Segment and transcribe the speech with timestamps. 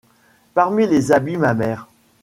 [0.55, 1.85] Parmi les abîmes amers